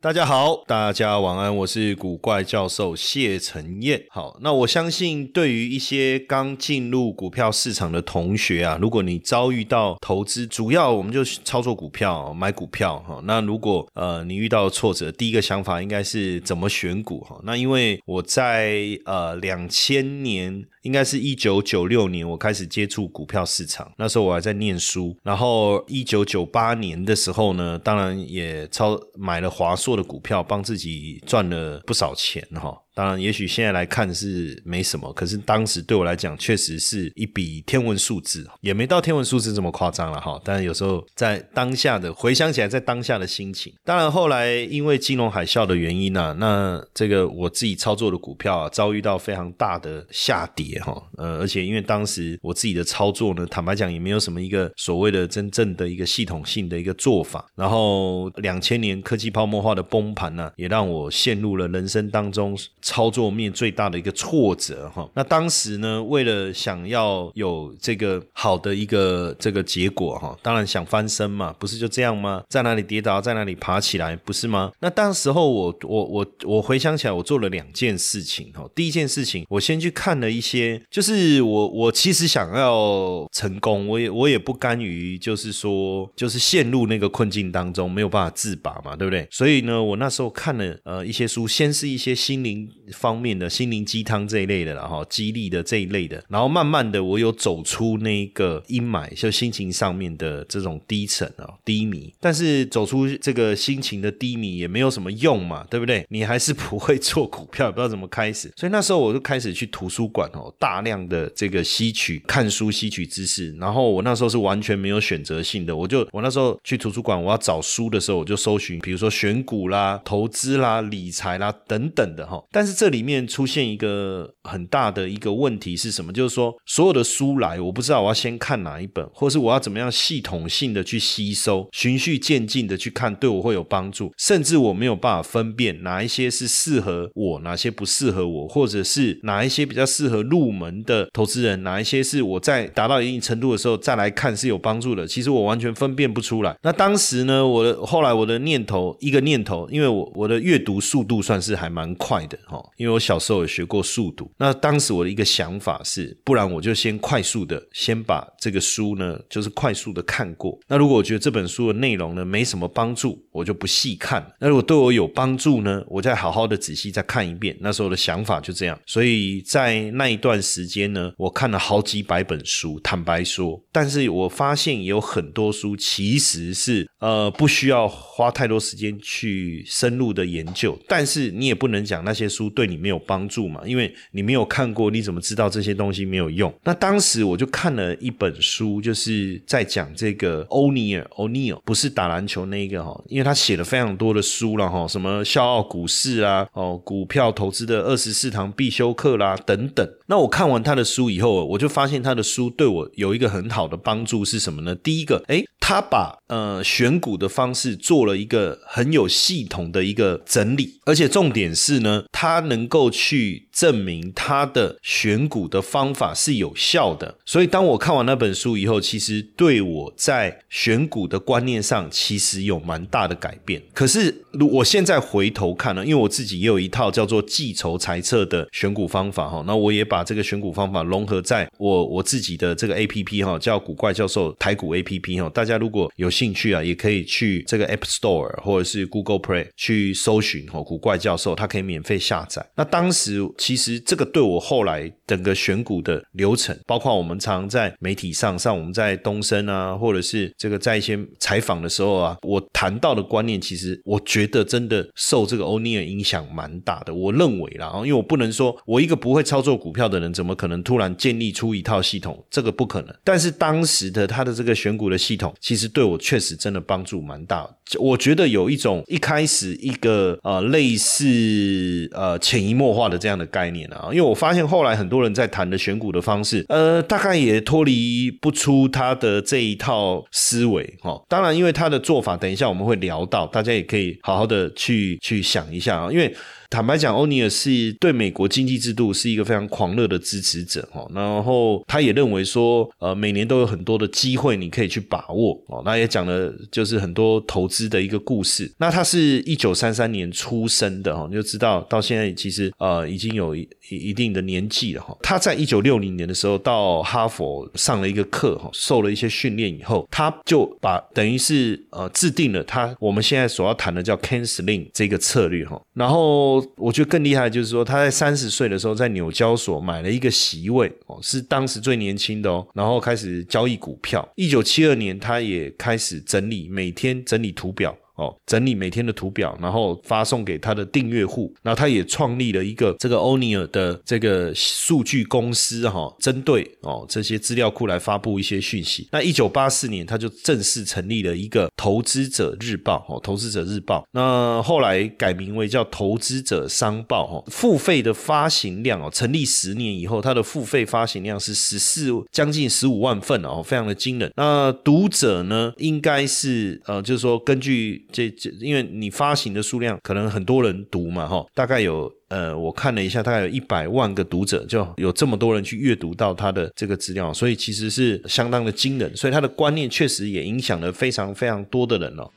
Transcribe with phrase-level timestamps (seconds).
[0.00, 4.00] 大家好，大家晚安，我是古怪教授谢承彦。
[4.10, 13.20] 好，那我相信对于一些刚进入股票市场的同学啊，如果你遭遇到投资，主要我们就操作股票、买股票哈。
[13.24, 17.36] 那如果呃你遇到挫折，第一个想法应该是怎么选股哈。
[17.42, 20.64] 那因为我在呃两千年。
[20.82, 23.90] 应该是一九九六年，我开始接触股票市场。
[23.96, 25.16] 那时候我还在念书。
[25.22, 32.76] 然后一九九八年的时候呢，当然也超买了华硕的股票，帮自己赚了不少钱哈。
[32.98, 40.40] 当然，也许现在来看是没什么，可是当时对我来讲，确实是一笔天文数字，也没到天文数字这么夸张了哈。
[40.44, 51.00] 但有时候在当下的回想起来，在当下的心情，当然后来因为金融海啸的原因呢，那这个我自己操作的股票啊，遭遇到非常大的下跌哈。
[51.16, 57.46] 呃，而且因为当时我自己的操作呢，坦白讲也没有什么一个所谓的真正的一个系统性的一个做法。
[57.54, 62.58] 然后两千年科技泡沫化的崩盘呢，也让我陷入了人生当中。
[62.88, 72.42] 操作面最大的一个挫折哈，那当时呢，为了想要有这个好的一个这个结果哈，当然想翻身嘛，不是就这样吗？
[72.48, 74.72] 在哪里跌倒，在哪里爬起来，不是吗？
[74.80, 78.66] 那当时候我我我我回想起来，我做了两件事情哈。
[78.74, 89.28] 第一件事情，我先去看了一些，就是我我其实想要成功，我也我也不甘于就是说就是陷入那个困境当中没有办法自拔嘛，对不对？
[89.30, 92.66] 所以呢，我那时候看了呃一些书，先是一些心灵。
[92.92, 102.12] 方面的心灵鸡汤这一类的，然后激励的这一类的，然后慢慢的我有走出那个阴霾，就心情上面的这种低沉啊低迷。
[102.20, 106.06] 但是走出这个心情的低迷也没有什么用嘛，对不对？
[106.08, 108.50] 你还是不会做股票，也不知道怎么开始。
[108.56, 113.54] 所以那时候我就开始去图书馆哦，大量的这个吸取看书吸取知识。
[113.58, 122.42] 然后我那时候是完全没有选择性的，我就我那时候去图书馆，我要找书的时候，我就搜寻，比如说选股啦、投资啦、理财啦等等的哈。
[122.50, 126.12] 但是是这里面出现一个很大的一个问题是什么？
[126.12, 134.12] 就是说，所有的书来，我不知道我要先看哪一本，或是我要怎么样系统性的去吸收，循序渐进的去看，对我会有帮助。
[134.18, 145.06] 甚至我没有办法分辨哪一些是适合我，哪些不适合我，或者是哪一些比较适合入门的投资人，哪一些是我在达到一定程度的时候再来看是有帮助的。
[145.06, 146.56] 其实我完全分辨不出来。
[146.62, 152.62] 那当时呢，我的后来我的念头一个念头，因为我我的阅读速度算是还蛮快的哈。
[152.76, 160.58] 因为我小时候有学过速读，那当时我的一个想法是，不然我就先快速的先把这个书呢，就是快速的看过。
[160.66, 164.26] 那如果我觉得这本书的内容呢没什么帮助，我就不细看。
[164.40, 167.56] 那如果对我有帮助呢，我再好好的仔细再看一遍。
[167.60, 168.80] 那时候的想法就这样。
[168.86, 182.37] 所以在那一段时间呢，我看了好几百本书，坦白说，但是我发现有很多书其实是呃不需要花太多时间去深入的研究，但是你也不能讲那些书。
[182.38, 183.60] 书对你没有帮助嘛？
[183.66, 186.52] 因为你没有看过，你怎么知道这些东西没有用？
[186.62, 199.88] 那当时我就看了一本书，就是在讲这个欧尼尔，欧尼尔不是打篮球那一个哈，因为他写了非常多的书了哈，什么笑傲股市啊，哦，股票投资的二十四堂必修课啦等等。
[200.06, 204.74] 那我看完他的书以后，我就发现他的书对我有一个很好的帮助是什么呢？
[204.76, 205.42] 第一个，哎。
[205.60, 217.18] 他把呃选股的方式做了一个很有系统的一个整理，而且重点是呢，他他能够去证明他的选股的方法是有效的。
[217.26, 223.62] 所以当我看完那本书以后，其实对我在选股的观念上其实有蛮大的改变。
[223.74, 235.58] 可是我现在回头看呢，因为我自己也有一套叫做计筹裁测的选股方法哈，那我也把这个选股方法融合在我我自己的这个 A P P 哈，叫古怪教授台股 A P P 哈，大家。
[235.58, 242.17] 如果有兴趣啊，也可以去这个 App Store 或者是 Google Play 去搜寻哦，古怪教授，他可以免费下
[242.54, 256.94] 那当时其实这个对我后来整个选股的流程，包括我们常在媒体上，像我们在东升啊，或者是这个在一些采访的时候啊，我谈到的观念，其实我觉得真的受这个欧尼尔影响蛮大的。
[256.94, 262.22] 我认为啦，因为我不能说我一个不会操作股票的人，怎么可能突然建立出一套系统？
[262.30, 262.94] 这个不可能。
[263.02, 267.48] 但是当时的他的这个选股的系统，其实对我确实真的帮助蛮大。
[267.78, 281.00] 我觉得有一种一开始一个呃类似呃潜移默化的这样的概念啊，因为我发现后来很多多人在谈的选股的方式，呃，大概也脱离不出他的这一套思维哈。
[281.08, 286.14] 当然，因为他的做法，等一下我们会聊到，大家也可以好好的去去想一下啊，因为。
[286.50, 295.62] 坦白讲，欧尼尔是对美国经济制度是一个非常狂热的支持者哈，然后他也认为说，呃，每年都有很多的机会你可以去把握哦。
[295.64, 298.50] 那也讲了就是很多投资的一个故事。
[298.58, 304.96] 那他是一九三三年出生的哈，你就知道到现在其实呃已经有一一定的年纪了哈。
[305.02, 316.37] 他在一九六零年的时候到哈佛上了一个课哈，受了一些训练以后，他就把等于是呃制定了他我们现在所要谈的叫 canceling 这个策略哈，然后。
[316.56, 324.06] 我觉得更厉害的，就是说他在三十岁的时候，在纽交所买了一个席位哦，是当时最年轻的哦，然后开始交易股票。
[324.16, 327.76] 一九七二年，他也开始整理，每天整理图表。
[327.98, 331.34] 哦，整理每天的图表，然后发送给他的订阅户。
[331.42, 338.88] 然后他也创立了一个这个欧尼尔的这个数据公司，哈，针对哦这些资料库来发布一些讯息。
[338.92, 343.84] 那一九八四年，他就正式成立了一个投资者日报，哦，投资者日报。
[343.92, 354.12] 那后来改名为叫投资者商报，哈，付费的发行量哦，成立十年以后，它的付费发行量是十四将近十五万份哦，非常的惊人。
[354.16, 372.10] 那读者呢，应该是呃，就是说根据这这，因为你发行的数量可能很多人读嘛，哈，大概有呃，我看了一下，大概有一百万个读者，就有这么多人去阅读到他的这个资料，所以其实是相当的惊人，所以他的观念确实也影响了非常非常多的人哦。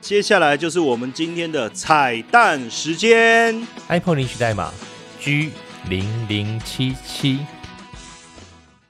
[0.00, 4.72] 接下来就是我们今天的彩蛋时间，iPhone 领取代码
[5.20, 5.50] G
[5.88, 7.38] 零零七七。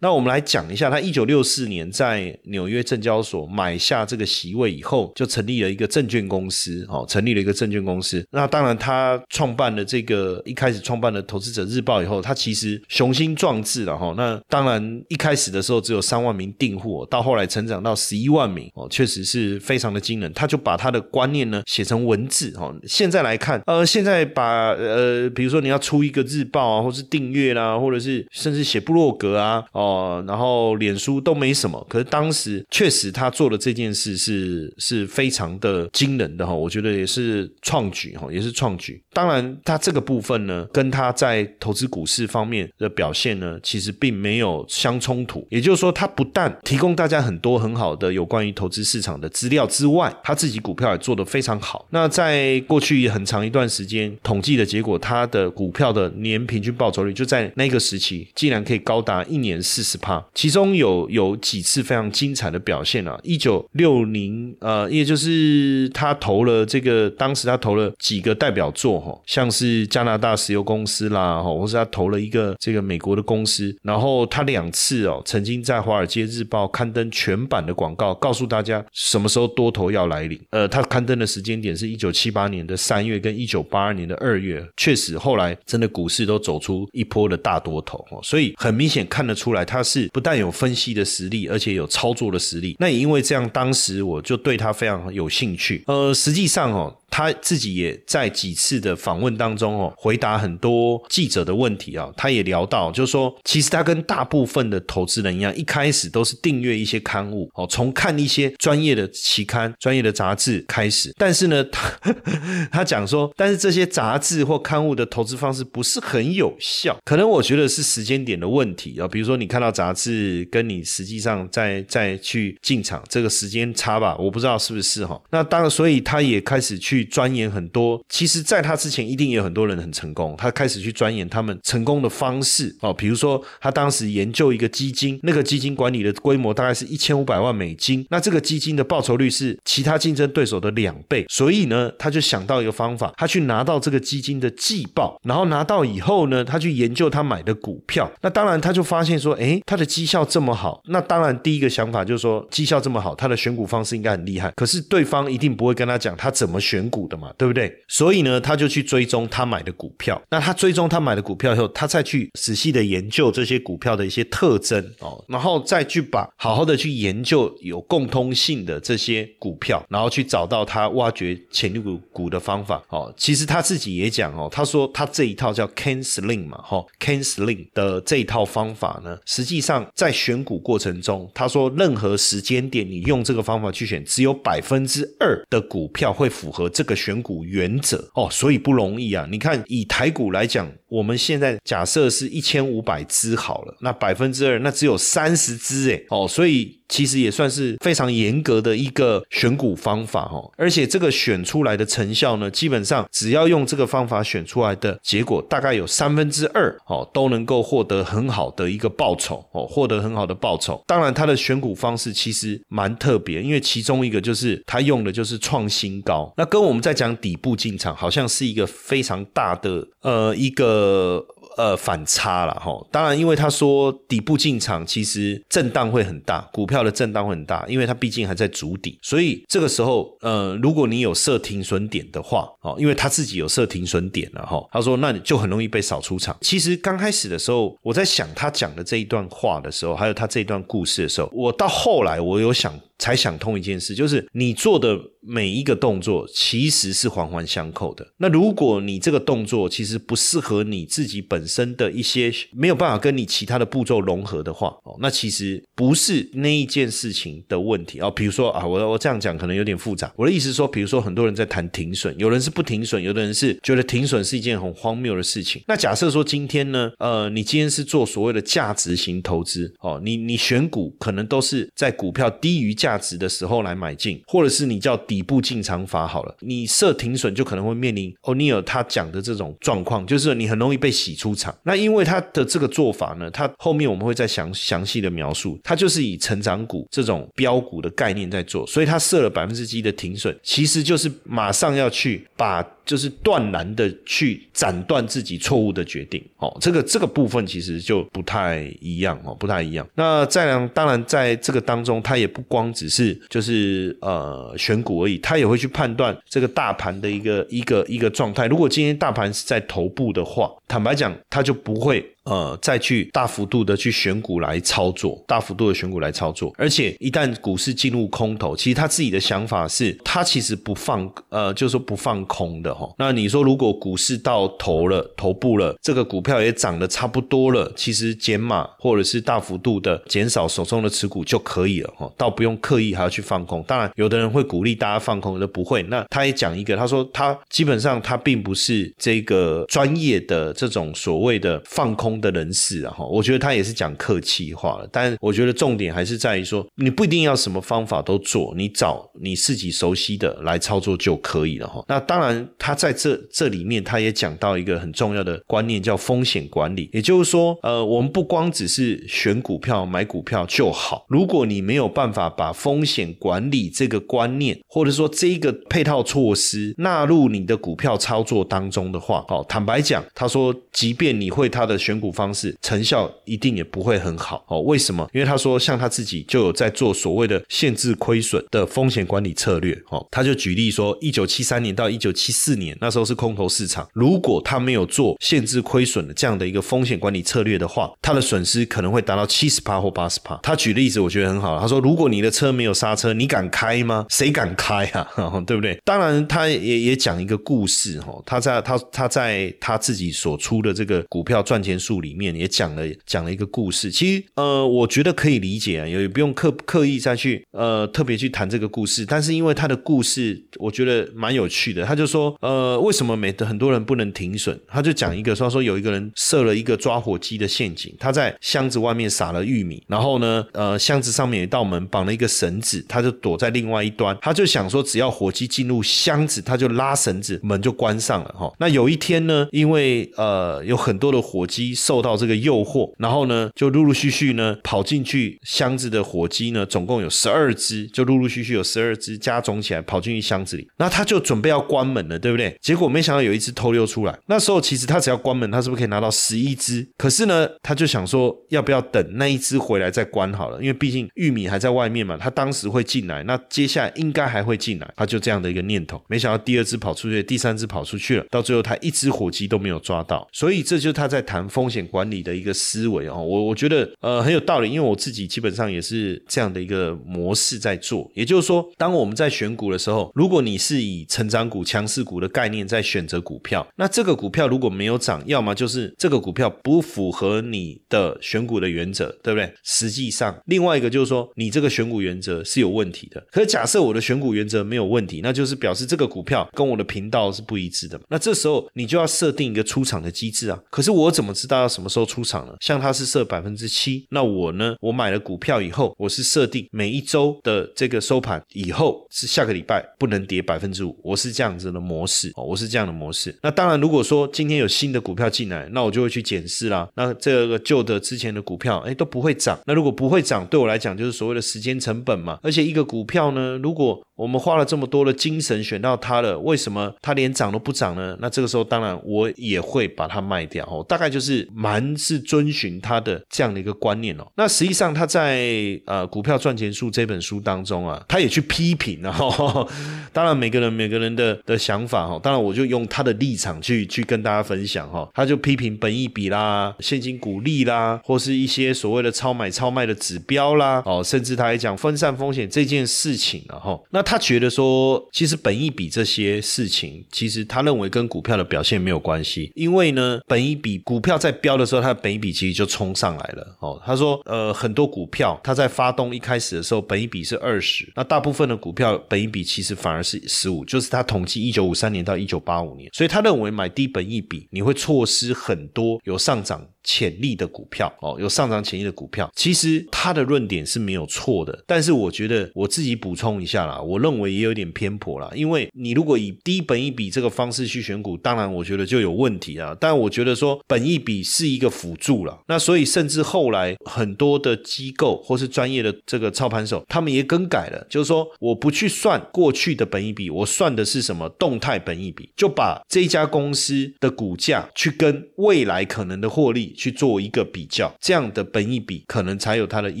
[0.02, 8.26] 那我们来讲一下，他一九六四年在纽约证交所买下这个席位以后，就成立了一个证券公司，哦，成立了一个证券公司。
[8.32, 14.12] 那当然，他创办了这个一开始创办的《投资者日报》以后，他其实雄心壮志了哈。
[14.16, 20.32] 那当然，一开始的时候只有三万名订户，到后来成长到十一万名，哦，确实是非常的惊人。
[20.32, 22.74] 他就把他的观念呢写成文字，哈。
[22.88, 29.91] 现在来看，呃，现在把呃，比如说你要出一个日报啊，或是订阅啦，或者是甚至写部落格啊，哦。
[29.92, 39.02] 哦，然后脸书都没什么，可是当时确实他做的这件事是是非常的惊人的哈，我觉得也是创举哈，也是创举。
[39.12, 45.46] 当然，他这个部分呢，跟他在投资股市方面的表现呢，其实并没有相冲突。
[45.50, 51.86] 也就是说，他不但提供大家很多很好的有关于投资市场的资料之外，他自己股票也做得非常好。
[51.90, 59.81] 那在过去很长一段时间统计的结果，他的股票的年平均报酬率就在那个时期，竟然可以高达一年四。
[59.82, 63.18] 十趴，其中有有几次非常精彩的表现啊！
[63.22, 80.38] 一九六零，呃，也就是他投了这个，当时他投了几个代表作哈，像是加拿大石油公司啦，哈，或是他投了一个这个美国的公司，然后他两次哦，曾经在《华尔街日报》刊登全版的广告，告诉大家什么时候多头要来临。
[80.50, 89.62] 呃，他刊登的时间点是一九七八年的三月跟一九八二年的二月，确实后来真的股市都走出一波的大多头哦，所以很明显看得出来。
[89.72, 92.76] 他是不但有分析的实力，而且有操作的实力。
[92.78, 95.82] 那也因为这样，当时我就对他非常有兴趣。
[95.86, 96.94] 呃，实际上哦。
[97.12, 102.10] 他自己也在几次的访问当中哦，回答很多记者的问题啊。
[102.16, 111.12] 他也聊到，就是说，其实他跟大部分的投资人一样，一开始都是订阅一些刊物哦，从看一些专业的期刊、 专业的杂志开始。
[111.18, 112.00] 但是呢，他
[112.72, 119.06] 他讲说，但是这些杂志或刊物的投资方式不是很有效，可能我觉得是时间点的问题啊。
[119.06, 125.20] 比如说，你看到杂志，跟你实际上再再去进场，这个时间差吧，我不知道是不是哈。
[125.30, 127.01] 那当然，所以他也开始去。
[127.04, 130.34] 钻研很多，其实在他之前一定也有很多人很成功。
[130.36, 141.24] 他开始去钻研他们成功的方式哦，比如说他当时研究一个基金，那个基金管理的规模大概是一千五百万美金，那这个基金的报酬率是其他竞争对手的两倍。
[141.28, 148.10] 所以呢，他就想到一个方法，他去拿到这个基金的季报，然后拿到以后呢，他去研究他买的股票。
[148.20, 154.52] 那当然他就发现说，哎，他的绩效这么好，那当然第一个想法就是说，绩效这么好，他的选股方式应该很厉害。
[154.54, 156.82] 可是对方一定不会跟他讲他怎么选。
[156.92, 157.74] 股的嘛，对不对？
[157.88, 160.20] 所以呢，他就去追踪他买的股票。
[160.30, 173.12] 那他追踪他买的股票以后，他再去仔细的研究这些股票的一些特征哦，然后再去把好好的去研究有共通性的这些股票，然后去找到他挖掘潜力股股的方法哦。
[173.16, 189.24] 其实他自己也讲哦，他说他这一套叫 Ken Sling 嘛，哈，Ken Sling 的这一套方法呢，实际上在选股过程中，他说任何时间点你用这个方法去选，只有百分之二的股票会符合这这个选股原则哦，所以不容易啊。
[189.30, 196.82] 你看以台股来讲，我们现在假设是一千五百只好了，那百分之二，那只有三十只诶，哦，所以。
[196.88, 210.84] 其实也算是非常严格的一个选股方法哦，而且这个选出来的成效呢，基本上只要用这个方法选出来的结果，大概有三分之二哦都能够获得很好的一个报酬哦，获得很好的报酬。
[210.86, 221.26] 当然，它的选股方式其实蛮特别，因为其中一个就是它用的就是创新高，那跟我我们在讲底部进场，好像是一个非常大的呃一个。
[221.58, 222.72] 呃，反差了哈。
[222.90, 234.66] 当然，因为他说底部进场，其实震荡会很大，股票的震荡会很大，因为它毕竟还在筑底，所以这个时候，呃，如果你有设停损点的话，哦，因为他自己有设停损点了哈。
[234.72, 236.34] 他说，那你就很容易被扫出场。
[236.40, 242.72] 其实刚开始的时候，我在想他讲的这一段话的时候，还有他这一段故事的时候，我到后来我有想。
[243.02, 248.06] 才想通一件事，就是你做的每一个动作其实是环环相扣的。
[248.16, 258.08] 那如果你这个动作其实不适合你自己本身的一些没有办法跟你其他的步骤融合的话，哦，那其实不是那一件事情的问题哦。
[258.08, 260.12] 比如说啊，我我这样讲可能有点复杂。
[260.14, 265.60] 我的意思是说，比如说很多人在谈停损，有人是不停损，有的人是觉得停损是一件很荒谬的事情。
[265.66, 272.91] 那假设说今天呢，呃，你今天是做所谓的价值型投资哦，你你选股可能都是在股票低于价。
[272.92, 281.54] 价值的时候来买进，或者是你叫底部进场法好了，你设停损就可能会面临欧尼尔他讲的这种状况，就是你很容易被洗出场。
[281.62, 292.62] 那因为他的这个做法呢，他后面我们会再详详细的描述，他就是以成长股这种标股的概念在做，所以他设了百分之七的停损，其实就是马上要去把。
[292.84, 299.86] 就是断然的去斩断自己错误的决定，哦，这个这个部分其实就不太一样哦，不太一样。
[299.94, 308.46] 那再然，当然在这个当中，他也不光只是就是呃选股而已，他也会去判断这个大盘的一个一个一个状态。
[308.46, 312.11] 如果今天大盘是在头部的话，坦白讲，他就不会。
[312.24, 322.88] 呃，再去大幅度的去选股来操作，大幅度的选股来操作，而且一旦股市进入空头，其实他自己的想法是，他其实不放，呃，就是说不放空的哈。
[322.96, 333.60] 那你说，如果股市到头了，头部了，这个股票也涨得差不多了，其实减码或者是大幅度的减少手中的持股就可以了哈，倒不用刻意还要去放空。
[333.64, 335.82] 当然，有的人会鼓励大家放空，有的不会。
[335.84, 342.11] 那他也讲一个，他说他基本上他并不是这个专业的这种所谓的放空。
[342.20, 351.84] 的人士啊，哈，我觉得他也是讲客气话了，但我觉得重点还是在于说，你不一定要什么方法都做，你找你自己熟悉的来操作就可以了，哈。
[351.88, 356.90] 那当然，他在这这里面，他也讲到一个很重要的观念，叫风险管理。
[356.92, 374.60] 也就是说，呃，我们不光只是选股票、买股票就好，如果你没有办法把风险管理这个观念，或者说这一个配套措施纳入你的股票操作当中的话，哦，坦白讲，他说，即便你会他的选股方式成效一定也不会很好哦。
[374.62, 375.08] 为什么？
[375.14, 380.04] 因为他说，像他自己就有在做所谓的限制亏损的风险管理策略哦。
[380.10, 390.36] 他就举例说，一九七三年到一九七四年那时候是空头市场，如果他没有做限制亏损的这样的一个风险管理策略的话，他的损失可能会达到七十趴或八十趴。
[390.42, 394.04] 他举例子我觉得很好，他说，如果你的车没有刹车，你敢开吗？
[394.08, 395.06] 谁敢开啊？
[395.46, 395.78] 对不对？
[395.84, 398.22] 当然，他也也讲一个故事哦。
[398.26, 409.04] 他在他他在他自己所出的这个股票赚钱里面也讲了讲了一个故事，其实呃，我觉得可以理解啊，也不用刻刻意再去呃特别去谈这个故事。
[409.04, 411.84] 但是因为他的故事，我觉得蛮有趣的。
[411.84, 414.58] 他就说呃，为什么每很多人不能停损？
[414.66, 428.52] 他就讲一个说说有一个人设了一个抓火机的陷阱，他在箱子外面撒了玉米，然后呢呃箱子上面有一道门绑了一个绳子，他就躲在另外一端，他就想说只要火机进入箱子，他就拉绳子，门就关上了哈。
[428.58, 431.74] 那有一天呢，因为呃有很多的火机。
[431.82, 442.56] 受到这个诱惑，然后呢，就陆陆续续呢跑进去箱子的火鸡呢，总共有十二只，就陆陆续续有十二只加总起来跑进去箱子里，那他就准备要关门了，对不对？
[442.60, 446.86] 结果没想到有一只偷溜出来，那时候其实他只要关门，他是不是可以拿到十一只？
[446.96, 456.00] 可是呢，他就想说要不要等那一只回来再关好了，因为毕竟玉米还在外面嘛，他当时会进来，那接下来应该还会进来，他就这样的一个念头。
[456.08, 463.16] 没想到第二只跑出去，第三只跑出去了，到最后他一只火鸡都没有抓到，所以这就是他在谈风险管理的一个思维哦。
[463.16, 468.10] 我我觉得呃很有道理，因为我自己基本上也是这样的一个模式在做。
[468.14, 479.52] 也就是说，当我们在选股的时候，如果你是以成长股、强势股的概念在选择股票，那这个股票如果没有涨，要么就是这个股票不符合你的选股的原则，对不对？
[479.62, 483.24] 实际上，另外一个就是说，你这个选股原则是有问题的。
[483.30, 488.00] 可是假设我的选股原则没有问题，那就是表示这个股票跟我的频道是不一致的。
[488.08, 490.58] 那这时候你就要设定一个出场的机制啊。
[490.70, 492.54] 可是我怎么知道要什么时候出场呢？
[492.60, 494.74] 像它是设百分之七，那我呢？
[494.80, 503.34] 我买了股票以后，我是设定每一周的这个收盘以后是下个礼拜不能跌百分之五，我是这样子的模式哦，我是这样的模式。
[503.42, 506.88] 那当然，如果说今天有新的股票进来，那我就会去检视啦。
[506.96, 509.58] 那这个旧的之前的股票，哎，都不会涨。
[509.66, 512.38] 那如果不会涨，对我来讲就是所谓的时间成本嘛。
[512.42, 518.16] 而且一个股票呢，如果我们花了这么多的精神选到它了，为什么它连涨都不涨呢？
[518.20, 520.86] 那这个时候当然我也会把它卖掉哦。
[520.88, 524.24] 大概就是蛮是遵循他的这样的一个观念哦。
[524.36, 525.40] 那实际上他在
[525.86, 529.68] 呃《股票赚钱术》这本书当中啊，他也去批评然后
[530.14, 535.10] 当然每个人每个人的的想法哈，当然我就用他的立场去去跟大家分享哈。
[535.12, 553.80] 他就批评本益比啦、现金股利啦，或是一些所谓的超买超卖的指标啦，哦，甚至他还讲分散风险这件事情然后那他他觉得说，其实本益比这些事情，其实他认为跟股票的表现没有关系，因为呢，本益比股票在飙的时候，它的本益比其实就冲上来了哦。
[553.86, 566.62] 他说，呃，很多股票它在发动一开始的时候，本益比是二十，那大部分的股票本益比其实反而是十五，就是他统计一九五三年到一九八五年，所以他认为买低本益比，你会错失很多有上涨。
[566.84, 579.76] 潜力的股票哦，有上涨潜力的股票，其实他的论点是没有错的，但是我觉得我自己补充一下啦，我认为也有点偏颇啦，因为你如果以低本益比这个方式去选股，当然我觉得就有问题啊。
[579.78, 596.72] 但我觉得说本益比是一个辅助了，那所以甚至后来很多的机构或是专业的这个操盘手，他们也更改了，就是说我不去算过去的本益比，我算的是什么动态本益比，就把这家公司的股价去跟未来可能的获利。
[596.76, 600.00] 去做一个比较，这样的本益比可能才有它的意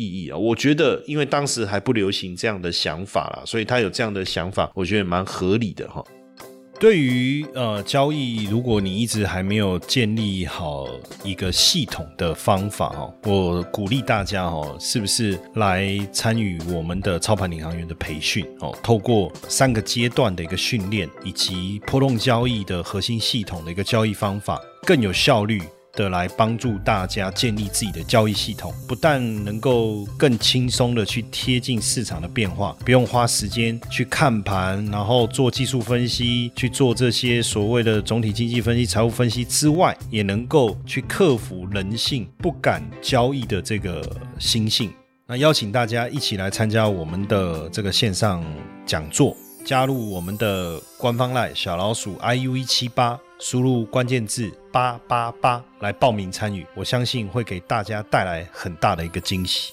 [0.00, 0.36] 义啊！
[0.36, 6.02] 我觉得，因为当时还不流行这样的想法啦，所以他有这样的想法，我觉得蛮合理的哈。
[6.80, 10.88] 对于呃交易，如果你一直还没有建立好
[11.22, 18.76] 一个系统的方法哦，我鼓励大家哦，是不是来参与我们的操盘领航员的培训哦？
[18.82, 25.62] 透过三个阶段的一个训练，以及波动交易的核心系统的一个交易方法，更有效率。
[25.94, 44.02] 的来帮助大家建立自己的交易系统，不但能够更轻松的去贴近市场的变化，不用花时间去看盘，然后做技术分析，去做这些所谓的总体经济分析、财务分析之外，也能够去克服人性不敢交易的这个
[44.38, 44.90] 心性。
[45.26, 48.44] 那邀请大家一起来参加我们的这个线上
[48.84, 53.18] 讲座，加入我们的官方赖小老鼠 iu 一七八。
[53.38, 59.72] 输入关键字八八八来报名参与，我相信会给大家带来很大的一个惊喜。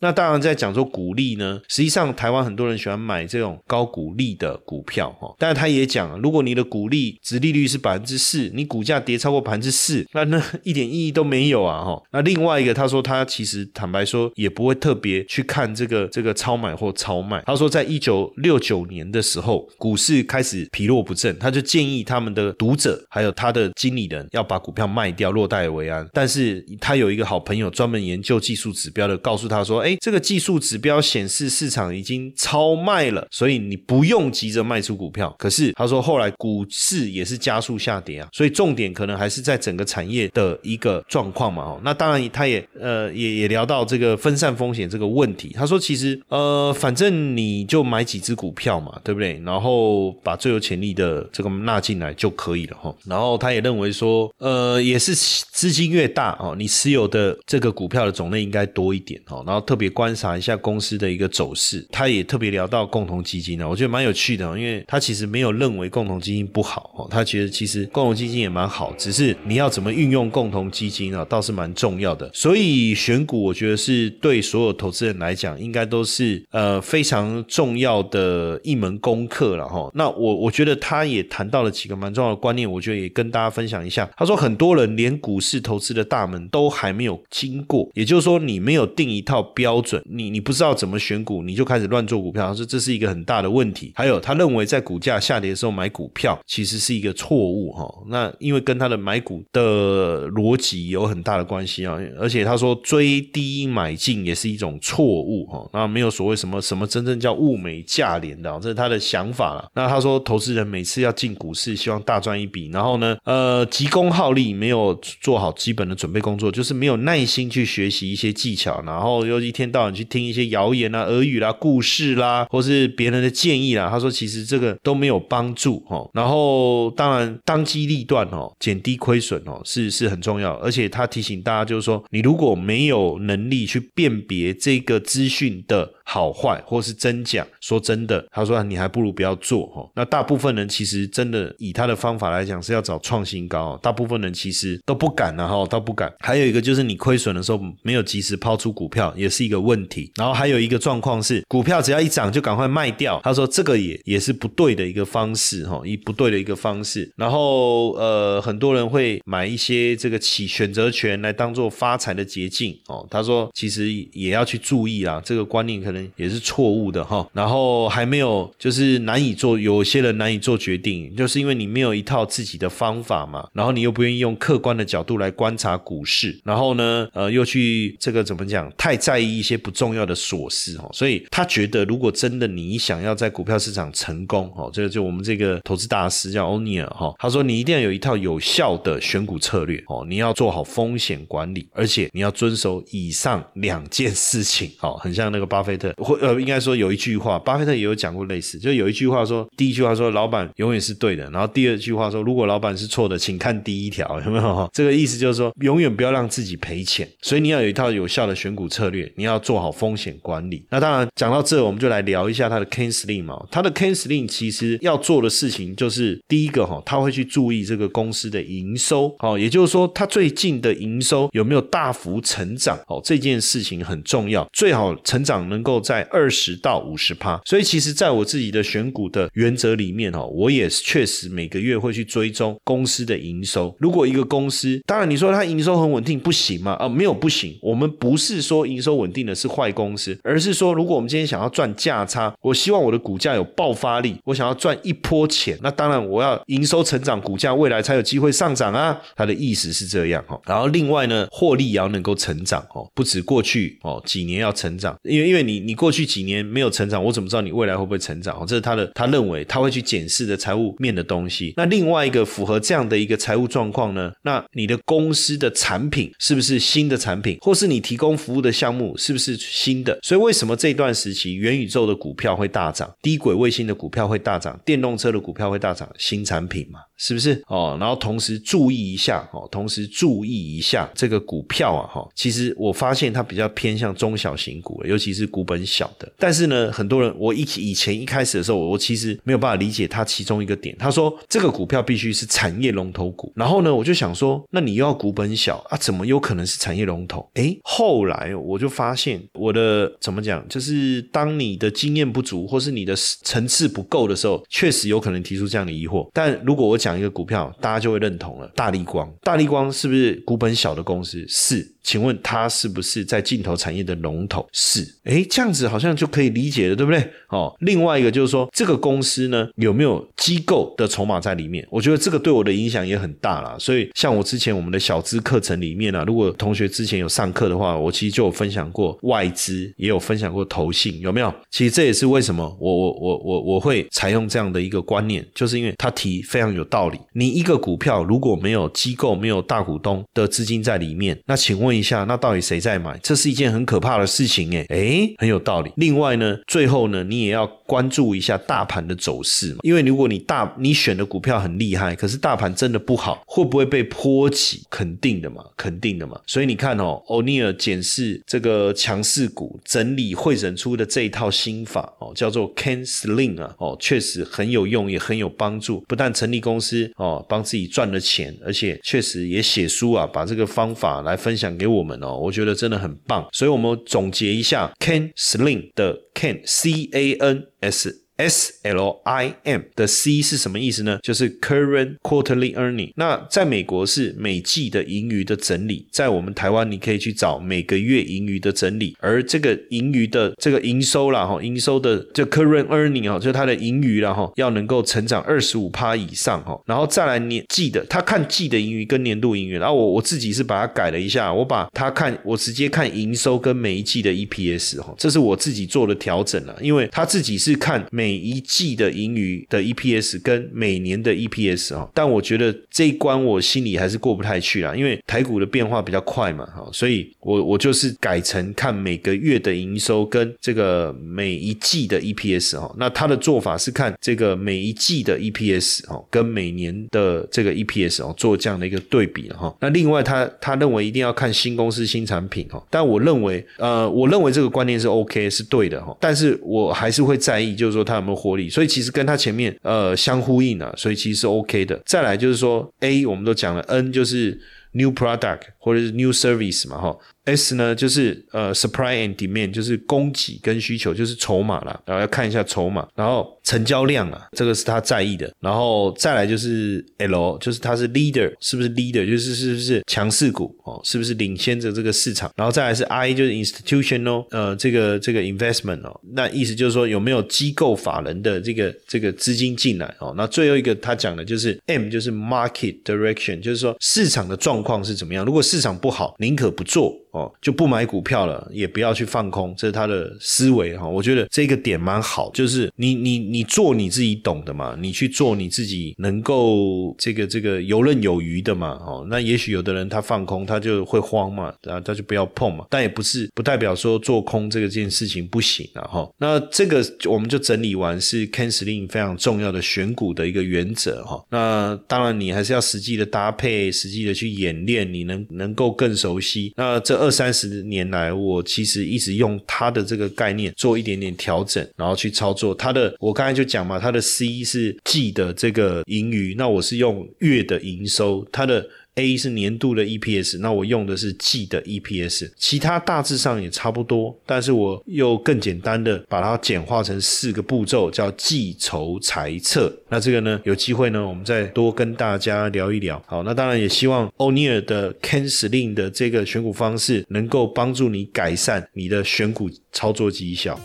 [0.00, 5.34] 那当然，在讲说股利呢，实际上台湾很多人喜欢买这种高股利的股票哈。
[5.38, 12.02] 但是他也讲，如果你的股利值利率是百分之四，你股价跌超过百分之四，那那 一点意义都没有啊哈。
[12.12, 17.42] 那另外一个，他说他其实坦白说也不会特别去看这个这个超买或超卖。
[17.46, 26.06] 他说在一九六九年的时候，股市开始疲弱不振，他就建议他们的读者还有他的经理人要把股票卖掉，落袋为安。
[26.12, 29.93] 但是他有一个好朋友专门研究技术指标的，告诉他说，哎。
[30.00, 35.34] 这个技术指标显示市场已经超卖了，所以你不用急着卖出股票。
[35.38, 41.62] 可是他说后来股市也是加速下跌啊，所以重点可能还是在整个产业的一个状况嘛。
[41.62, 45.52] 哦，那当然他也呃也也聊到这个分散风险这个问题。
[45.54, 49.40] 他说其实呃反正你就买几只股票嘛，对不对？
[49.44, 52.94] 然后把最有潜力的这个纳进来就可以了哈。
[53.04, 59.42] 然后他也认为说呃也是资金越大哦，你持有的这个股票的种类应该多一点哦。
[59.46, 61.84] 然后特特别观察一下公司的一个走势。
[61.90, 72.30] 他也特别聊到共同基金呢，我觉得蛮有趣的，因为他其实没有认为共同基金不好哦，他觉得其实共同基金也蛮好，只是你要怎么运用共同基金啊，倒是蛮重要的。
[72.32, 79.90] 所以选股，我觉得是对所有投资人来讲，应该都是呃非常重要的一门功课了哈。
[79.94, 84.08] 那我我觉得他也谈到了几个蛮重要的观念，我觉得也跟大家分享一下。
[84.16, 92.46] 他说，很多人连股市投资的大门都还没有经过，也就是说，你没有定一套标标准，你你不知道怎么选股，你就开始乱做股票。
[92.48, 93.92] 他说这是一个很大的问题。
[93.94, 97.90] 还有，他认为在股价下跌的时候买股票，其实是一个错误哈。
[98.08, 101.98] 那因为跟他的买股的逻辑有很大的关系啊。
[102.20, 105.66] 而且他说追低买进也是一种错误哈。
[105.72, 109.66] 那没有所谓什么什么真正叫物美价廉的，这是他的想法了。
[109.74, 123.88] 那他说，投资人每次要进股市，希望大赚一笔，然后呢，呃，急功好利，没有做好基本的准备工作，就是没有耐心去学习一些技巧，然后又一天到晚去听一些谣言啊、耳语啦、故事啦，或是别人的建议啦。
[123.88, 126.10] 他说，其实这个都没有帮助哦。
[126.12, 130.54] 然后，当然当机立断哦，减低亏损哦，是是很重要。
[130.56, 135.88] 而且他提醒大家，就是说，你如果没有能力去辨别这个资讯的。
[136.06, 139.90] 好坏或是真假，说真的，他说你还不如不要做哈。
[139.96, 146.12] 那大部分人其实真的以他的方法来讲是要找创新高，大部分人其实都不敢啊哈，都不敢。
[146.20, 150.10] 还有一个就是你亏损的时候没有及时抛出股票，也是一个问题。
[150.16, 157.10] 然后还有一个状况是，股票只要一涨就赶快卖掉，他说这个也也是不对的一个方式哈，一不对的一个方式。
[157.16, 163.06] 然后呃，很多人会买一些这个起选择权来当做发财的捷径哦。
[163.10, 166.04] 他说其实也要去注意啦，这个观念可能。
[166.16, 195.92] 也是错误的哈，然后还没有就是难以做，有些人难以做决定，就是因为你没有一套自己的方法嘛，然后你又不愿意用客观的角度来观察股市，然后呢，呃，又去这个怎么讲，太在意一些不重要的琐事哦，所以他觉得如果真的你想要在股票市场成功哦，这个就我们这个投资大师叫欧尼尔哈，他说你一定要有一套有效的选股策略哦，你要做好风险管理，而且你要遵守以上两件事情，哦，很像那个巴菲特。
[195.98, 204.70] 或呃，应该说有一句话，巴菲特也有讲过类似，就有一句话说，第一句话说老板永远是对的，然后第二句话说，如果老板是错的，请看第一条，有没有？
[204.72, 210.64] 这个意思就是说，永远不要让自己赔钱，所以你要有一套有效的选股策略，你要做好风险管理。
[210.70, 225.84] 那当然讲到这，我们就来聊一下他的 Ken Slim 嘛，他的 Ken Slim 其实要做的事情就是第一个哈，他会去注意这个公司的营收，哦，也就是说，他最近的营收有没有大幅成长，哦，这件事情很重要，最好成长能够。
[225.84, 233.76] 在二十到五十趴，所以其实在我自己的选股的原则里面哦，我也确实每个月会去追踪公司的营收。
[233.78, 236.72] 如果一个公司，当然你说它营收很稳定不行吗？
[236.80, 237.54] 啊，没有不行。
[237.60, 249.00] 我们不是说营收稳定定的是坏公司，而是说如果我们今天想要赚价差，我希望我的股价有爆发力，我想要赚一波钱，那当然我要营收成长，股价未来才有机会上涨啊。
[249.16, 250.38] 他的意思是这样哈。
[250.44, 255.54] 然后另外呢，获利也要能够成长哦，不止过去哦几年要成长，因为因为你。
[255.64, 258.36] 你过去几年没有成长，我怎么知道你未来会不会成长？
[258.38, 261.54] 哦这是他的，他认为他会去检视的财务面的东西。
[261.56, 264.12] 那另外一个符合这样的一个财务状况呢？
[264.22, 269.98] 那你的公司的产品是不是新的产品，或是你提供服务的项目是不是新的？
[270.02, 275.86] 所以为什么这段时期元宇宙的股票会大涨，低轨卫星的股票会大涨，电动车的股票会大涨？
[275.98, 276.80] 新产品嘛。
[276.96, 277.76] 是不是哦？
[277.80, 282.08] 然后同时注意一下哦，同时注意一下这个股票啊哈。
[282.14, 286.10] 其实我发现它比较偏向中小型股，尤其是股本小的。
[286.16, 290.74] 但是呢，很多人我一以前一开始的时候，我其实没有办法理解它其中一个点。
[290.78, 293.32] 他说这个股票必须是产业龙头股。
[293.34, 297.28] 然后呢，我就想说，那你又要股本小啊，怎么有可能是产业龙头？
[297.34, 306.08] 诶，后来我就发发现我的怎么讲，就是当你的经验不足或是你的层次不够的时候，确实有可能提出这样的疑惑。
[306.14, 308.50] 但如果我讲一个股票，大家就会认同了。
[308.54, 311.22] 大力光，大力光是不是股本小的公司？
[311.28, 311.74] 是。
[311.84, 314.48] 请问它是不是在镜头产业的龙头？
[314.52, 317.06] 是，哎，这样子好像就可以理解了，对不对？
[317.28, 321.66] 哦，另外一个就是说，这个公司呢有没有机构的筹码在里面？
[321.70, 323.58] 我觉得这个对我的影响也很大了。
[323.58, 331.30] 所以，像我之前我们的小资课程里面啊，如果同学之前有上课的话，我其实就有分享过外资，也有分享过投信，有没有？
[331.50, 336.98] 其实这也是为什么我我我我我会采用这样的一个观念，就是因为他提非常有道理。
[337.12, 341.74] 你一个股票如果没有机构、没有大股东的资金在里面，那请问。
[341.74, 342.96] 一下，那到底谁在买？
[343.02, 345.72] 这是一件很可怕的事情，哎哎，很有道理。
[345.76, 354.62] 另外呢，最后呢，你也要关注一下大盘的走势嘛，因为如果你大你选的股票很厉害，可是大盘真的不好，会不会被波及？
[354.70, 356.20] 肯定的嘛，肯定的嘛。
[356.28, 365.80] 所以你看哦，欧尼尔检视这个强势股整理汇整出的这一套心法哦，叫做 Can Sling 啊，哦，确实很有用，也很有帮助。
[365.88, 373.26] 不但成立公司哦，帮自己赚了钱，而且确实也写书啊，把这个方法来分享给我们哦，我觉得真的很棒。
[373.32, 378.03] 所以我们总结一下，Can Sling 的 Can C A N S。
[378.16, 380.98] S L I M 的 C 是什么意思呢？
[381.02, 382.92] 就是 current quarterly earning。
[382.96, 388.96] 那在美国是每季的盈余的整理，在我们台湾你可以去找每个月盈余的整理。
[389.00, 399.58] 而这个盈余的这个营收啦，哈，营收的这 current earning 哈，就它的盈余啦，哈，要能够成长二十五趴以上哈，然后再来年季的，他看季的盈余跟年度盈余。
[399.58, 437.93] 然后我我自己是把它改了一下，我把它看我直接看营收跟每一季的 EPS 哈，这是我自己做的调整了，因为他自己是看每每一季的盈余的 EPS 跟每年的 EPS 啊，但我觉得这一关我心里还是过不太去了，因为台股的变化比较快嘛，哈，所以我我就是改成看每个月的营收跟这个每一季的 EPS 哈，那他的做法是看这个每一季的 EPS 哈，跟每年的这个 EPS 哦做这样的一个对比哈，那另外他他认为一定要看新公司新产品哈，但我认为呃，我认为这个观念是 OK 是对的哈，但是我还是会在意，就是说他。
[437.96, 438.48] 有没有活力？
[438.48, 441.80] 所以其实跟它前面呃相呼应啊，所以其实是 OK 的。
[441.84, 444.40] 再来就是说 A 我们都讲了，N 就是
[444.72, 446.96] New Product 或者是 New Service 嘛，哈。
[447.24, 455.30] S 呢，就是呃，supply and demand，就是供给跟需求，就是筹码了，然后要看一下筹码，然后成交量啊，这个是他在意的。
[455.40, 462.32] 然后再来就是 L，就是它是 leader，是不是 leader，就是是不是强势股哦，是不是领先着这个市场。
[462.36, 470.14] 然后再来是 I，就是 institutional，呃，这个这个 investment 哦，那意思就是说有没有机构法人的这个这个资金进来哦。
[470.16, 475.24] 那最后一个他讲的就是 M，就是 market direction，就是说市场的状况是怎么样。
[475.24, 476.94] 如果市场不好，宁可不做。
[477.14, 480.84] 哦，就不买股票了，也不要去放空，这是他的思维哈。
[480.84, 488.78] 我觉得这个点蛮好，就是你你你做你自己懂的嘛，你去做你自己能够这个这个游刃有余的嘛。
[488.86, 492.64] 哦，那也许有的人他放空他就会慌嘛，然后他就不要碰嘛。
[492.70, 496.10] 但也不是不代表说做空这个件事情不行啊哈。
[496.18, 501.22] 那这个我们就整理完是 c a n c e l i n g 非常重要的选股的一个原则哈。
[501.30, 506.52] 那当然你还是要实际的搭配，实际的去演练，你能能够更熟悉。
[506.56, 506.94] 那这。
[507.04, 512.94] 二三十年来，我其实一直用它的这个概念做一点点调整，然后去操作它的。
[512.98, 518.68] 我刚刚才就讲嘛，它的 C 是季的这个盈余，那我是用月的营收，它的。
[518.96, 529.76] A 是年度的 EPS，那我用的是季的 EPS，其他大致上也差不多，但是我又更简单的把它简化成四个步骤，叫计筹财测。
[529.88, 533.02] 那这个呢，有机会呢，我们再多跟大家聊一聊。
[533.08, 540.56] 好，那当然也希望欧尼尔的 Canceling 的这个选股方式，能够帮助你改善你的选股操作绩效。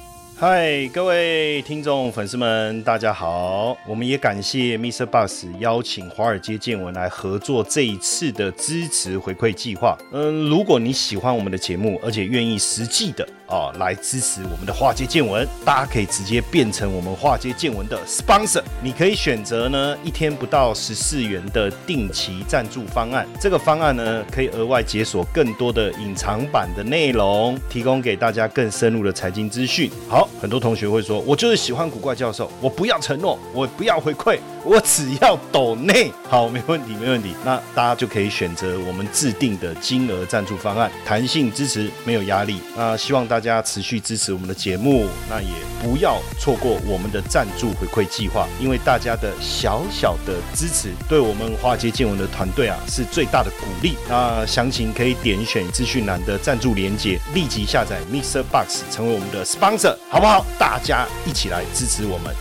[0.42, 3.78] 嗨，各位听众粉丝们，大家好！
[3.86, 5.06] 我们也感谢 Mr.
[5.06, 9.98] Bus 邀请华尔街见闻来合作这一次的支持回馈计划。
[10.14, 13.28] 嗯，如果你喜欢我们的节目，而且愿意实际的。
[13.50, 18.62] 啊，来支持我们的化街见闻，大家可以直接变成我们化街见闻的 sponsor。
[18.82, 29.90] 你可以选择呢一天不到十四元的定期赞助方案，这个方案呢可以额外解锁更多的隐藏版的内容，提供给大家更深入的财经资讯。
[30.08, 34.38] 好，很多同学会说，我就是喜欢古怪教授，我不要承诺，我不要回馈。
[34.64, 37.34] 我只要抖内，好，没问题，没问题。
[37.44, 42.62] 那大家就可以选择我们制定的金额赞助方案，弹性支持，没有压力。
[42.76, 45.50] 那希望大家持续支持我们的节目，那也
[45.82, 53.96] 不要错过我们的赞助回馈计划，因为大家的小小的支持，对我们华街见闻的团队啊是最大的鼓励。
[54.08, 58.44] 那详情可以点选资讯栏的赞助连接，立即下载 Mr.
[58.44, 60.46] Box 成为我们的 sponsor，好不好？
[60.60, 62.36] 大家一起来支持我们。